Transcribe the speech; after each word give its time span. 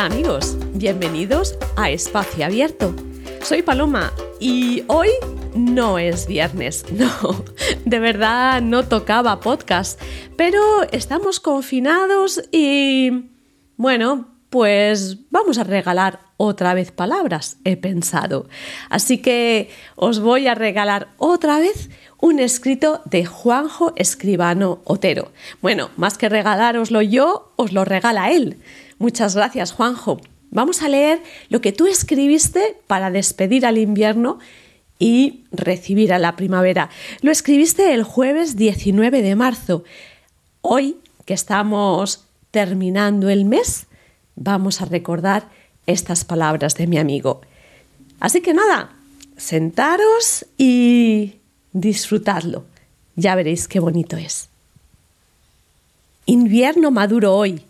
Amigos, 0.00 0.56
bienvenidos 0.74 1.58
a 1.76 1.90
Espacio 1.90 2.44
Abierto. 2.44 2.94
Soy 3.42 3.62
Paloma 3.62 4.12
y 4.38 4.84
hoy 4.86 5.08
no 5.56 5.98
es 5.98 6.28
viernes, 6.28 6.84
no, 6.92 7.44
de 7.84 7.98
verdad 7.98 8.62
no 8.62 8.86
tocaba 8.86 9.40
podcast, 9.40 10.00
pero 10.36 10.60
estamos 10.92 11.40
confinados 11.40 12.40
y 12.52 13.32
bueno, 13.76 14.28
pues 14.50 15.18
vamos 15.30 15.58
a 15.58 15.64
regalar 15.64 16.20
otra 16.36 16.74
vez 16.74 16.92
palabras, 16.92 17.56
he 17.64 17.76
pensado. 17.76 18.48
Así 18.90 19.18
que 19.18 19.68
os 19.96 20.20
voy 20.20 20.46
a 20.46 20.54
regalar 20.54 21.08
otra 21.16 21.58
vez 21.58 21.90
un 22.20 22.38
escrito 22.38 23.02
de 23.04 23.26
Juanjo 23.26 23.94
Escribano 23.96 24.80
Otero. 24.84 25.32
Bueno, 25.60 25.90
más 25.96 26.18
que 26.18 26.28
regalároslo 26.28 27.02
yo, 27.02 27.52
os 27.56 27.72
lo 27.72 27.84
regala 27.84 28.30
él. 28.30 28.58
Muchas 28.98 29.34
gracias, 29.34 29.72
Juanjo. 29.72 30.20
Vamos 30.50 30.82
a 30.82 30.88
leer 30.88 31.22
lo 31.50 31.60
que 31.60 31.72
tú 31.72 31.86
escribiste 31.86 32.76
para 32.86 33.10
despedir 33.10 33.66
al 33.66 33.78
invierno 33.78 34.38
y 34.98 35.44
recibir 35.52 36.12
a 36.12 36.18
la 36.18 36.36
primavera. 36.36 36.90
Lo 37.20 37.30
escribiste 37.30 37.92
el 37.94 38.02
jueves 38.02 38.56
19 38.56 39.22
de 39.22 39.36
marzo. 39.36 39.84
Hoy, 40.60 40.96
que 41.24 41.34
estamos 41.34 42.24
terminando 42.50 43.28
el 43.28 43.44
mes, 43.44 43.86
vamos 44.34 44.80
a 44.80 44.86
recordar 44.86 45.48
estas 45.86 46.24
palabras 46.24 46.74
de 46.74 46.86
mi 46.86 46.98
amigo. 46.98 47.42
Así 48.20 48.40
que 48.40 48.54
nada, 48.54 48.96
sentaros 49.36 50.46
y 50.56 51.36
disfrutadlo. 51.72 52.64
Ya 53.16 53.34
veréis 53.34 53.68
qué 53.68 53.80
bonito 53.80 54.16
es. 54.16 54.48
Invierno 56.26 56.90
maduro 56.90 57.34
hoy, 57.34 57.62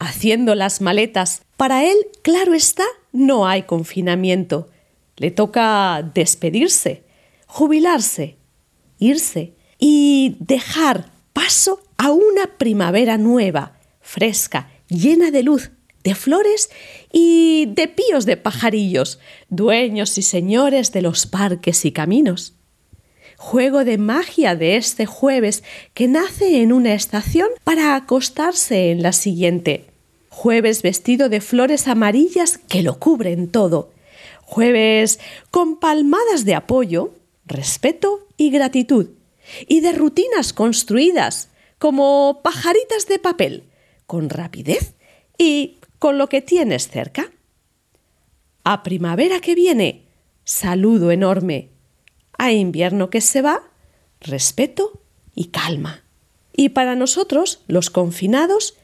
haciendo 0.00 0.56
las 0.56 0.80
maletas. 0.80 1.42
Para 1.56 1.84
él, 1.84 1.96
claro 2.22 2.54
está, 2.54 2.84
no 3.12 3.46
hay 3.46 3.62
confinamiento. 3.62 4.68
Le 5.16 5.30
toca 5.30 6.10
despedirse, 6.14 7.04
jubilarse, 7.46 8.36
irse 8.98 9.54
y 9.78 10.36
dejar 10.40 11.12
paso 11.32 11.82
a 11.98 12.10
una 12.10 12.58
primavera 12.58 13.18
nueva, 13.18 13.78
fresca, 14.00 14.70
llena 14.88 15.30
de 15.30 15.42
luz, 15.42 15.70
de 16.02 16.14
flores 16.14 16.70
y 17.12 17.66
de 17.66 17.86
píos 17.88 18.24
de 18.24 18.38
pajarillos, 18.38 19.18
dueños 19.50 20.16
y 20.16 20.22
señores 20.22 20.92
de 20.92 21.02
los 21.02 21.26
parques 21.26 21.84
y 21.84 21.92
caminos. 21.92 22.54
Juego 23.36 23.84
de 23.84 23.98
magia 23.98 24.54
de 24.54 24.76
este 24.76 25.04
jueves 25.04 25.62
que 25.92 26.08
nace 26.08 26.62
en 26.62 26.72
una 26.72 26.94
estación 26.94 27.48
para 27.64 27.96
acostarse 27.96 28.90
en 28.90 29.02
la 29.02 29.12
siguiente. 29.12 29.89
Jueves 30.30 30.82
vestido 30.82 31.28
de 31.28 31.40
flores 31.40 31.88
amarillas 31.88 32.56
que 32.56 32.82
lo 32.82 32.98
cubren 32.98 33.50
todo. 33.50 33.92
Jueves 34.42 35.20
con 35.50 35.78
palmadas 35.78 36.44
de 36.44 36.54
apoyo, 36.54 37.12
respeto 37.44 38.26
y 38.36 38.50
gratitud. 38.50 39.10
Y 39.66 39.80
de 39.80 39.92
rutinas 39.92 40.52
construidas 40.52 41.50
como 41.78 42.40
pajaritas 42.42 43.06
de 43.06 43.18
papel, 43.18 43.64
con 44.06 44.30
rapidez 44.30 44.94
y 45.36 45.78
con 45.98 46.16
lo 46.16 46.28
que 46.28 46.40
tienes 46.40 46.88
cerca. 46.88 47.30
A 48.62 48.82
primavera 48.82 49.40
que 49.40 49.54
viene, 49.54 50.04
saludo 50.44 51.10
enorme. 51.10 51.70
A 52.38 52.52
invierno 52.52 53.10
que 53.10 53.20
se 53.20 53.42
va, 53.42 53.62
respeto 54.20 55.02
y 55.34 55.46
calma. 55.46 56.04
Y 56.54 56.70
para 56.70 56.94
nosotros, 56.94 57.62
los 57.66 57.90
confinados, 57.90 58.76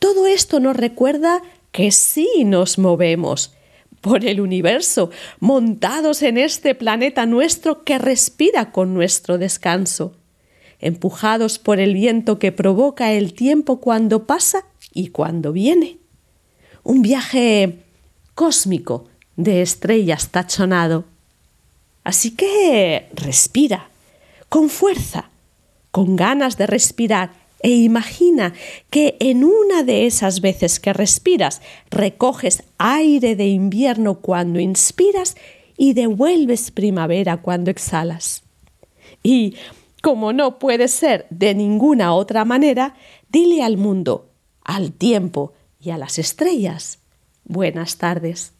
todo 0.00 0.26
esto 0.26 0.58
nos 0.58 0.76
recuerda 0.76 1.40
que 1.70 1.92
sí 1.92 2.28
nos 2.44 2.76
movemos 2.76 3.54
por 4.00 4.24
el 4.24 4.40
universo, 4.40 5.10
montados 5.38 6.22
en 6.22 6.38
este 6.38 6.74
planeta 6.74 7.26
nuestro 7.26 7.84
que 7.84 7.98
respira 7.98 8.72
con 8.72 8.94
nuestro 8.94 9.38
descanso, 9.38 10.16
empujados 10.80 11.60
por 11.60 11.78
el 11.78 11.94
viento 11.94 12.40
que 12.40 12.50
provoca 12.50 13.12
el 13.12 13.34
tiempo 13.34 13.80
cuando 13.80 14.26
pasa 14.26 14.64
y 14.92 15.10
cuando 15.10 15.52
viene 15.52 16.00
un 16.82 17.02
viaje 17.02 17.78
cósmico 18.34 19.08
de 19.36 19.62
estrellas 19.62 20.30
tachonado. 20.30 21.04
Así 22.04 22.34
que 22.34 23.08
respira, 23.14 23.90
con 24.48 24.68
fuerza, 24.68 25.30
con 25.90 26.16
ganas 26.16 26.56
de 26.56 26.66
respirar, 26.66 27.32
e 27.62 27.70
imagina 27.70 28.54
que 28.90 29.16
en 29.20 29.44
una 29.44 29.82
de 29.82 30.06
esas 30.06 30.40
veces 30.40 30.80
que 30.80 30.92
respiras 30.92 31.60
recoges 31.90 32.62
aire 32.78 33.36
de 33.36 33.48
invierno 33.48 34.20
cuando 34.20 34.60
inspiras 34.60 35.36
y 35.76 35.92
devuelves 35.92 36.70
primavera 36.70 37.38
cuando 37.38 37.70
exhalas. 37.70 38.42
Y, 39.22 39.56
como 40.02 40.32
no 40.32 40.58
puede 40.58 40.88
ser 40.88 41.26
de 41.30 41.54
ninguna 41.54 42.14
otra 42.14 42.44
manera, 42.44 42.94
dile 43.28 43.62
al 43.62 43.76
mundo, 43.76 44.30
al 44.64 44.92
tiempo, 44.92 45.52
y 45.80 45.90
a 45.90 45.98
las 45.98 46.18
estrellas. 46.18 46.98
Buenas 47.44 47.96
tardes. 47.96 48.52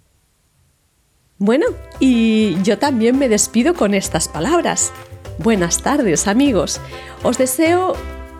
Bueno, 1.38 1.66
y 2.00 2.60
yo 2.62 2.78
también 2.78 3.18
me 3.18 3.28
despido 3.28 3.74
con 3.74 3.94
estas 3.94 4.28
palabras. 4.28 4.92
Buenas 5.38 5.82
tardes 5.82 6.26
amigos. 6.26 6.80
Os 7.22 7.38
deseo 7.38 7.94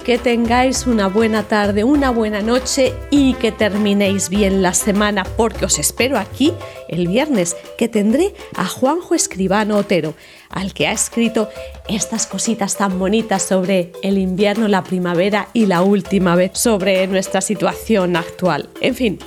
que 0.04 0.18
tengáis 0.18 0.86
una 0.86 1.08
buena 1.08 1.44
tarde, 1.44 1.84
una 1.84 2.10
buena 2.10 2.40
noche 2.40 2.94
y 3.10 3.34
que 3.34 3.52
terminéis 3.52 4.28
bien 4.28 4.62
la 4.62 4.74
semana 4.74 5.24
porque 5.36 5.66
os 5.66 5.78
espero 5.78 6.18
aquí 6.18 6.52
el 6.88 7.06
viernes 7.06 7.56
que 7.76 7.88
tendré 7.88 8.34
a 8.54 8.66
Juanjo 8.66 9.14
Escribano 9.14 9.76
Otero, 9.76 10.14
al 10.48 10.72
que 10.72 10.86
ha 10.86 10.92
escrito 10.92 11.48
estas 11.88 12.26
cositas 12.26 12.76
tan 12.76 12.98
bonitas 12.98 13.42
sobre 13.42 13.92
el 14.02 14.18
invierno, 14.18 14.68
la 14.68 14.84
primavera 14.84 15.48
y 15.52 15.66
la 15.66 15.82
última 15.82 16.34
vez 16.34 16.52
sobre 16.54 17.06
nuestra 17.06 17.40
situación 17.40 18.16
actual. 18.16 18.68
En 18.80 18.94
fin, 18.94 19.18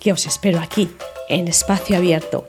que 0.00 0.12
os 0.12 0.26
espero 0.26 0.60
aquí 0.60 0.88
en 1.28 1.48
espacio 1.48 1.96
abierto. 1.96 2.48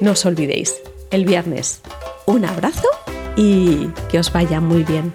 No 0.00 0.12
os 0.12 0.24
olvidéis, 0.24 0.74
el 1.10 1.24
viernes. 1.24 1.80
Un 2.26 2.44
abrazo 2.44 2.88
y 3.36 3.88
que 4.10 4.18
os 4.18 4.32
vaya 4.32 4.60
muy 4.60 4.82
bien. 4.82 5.12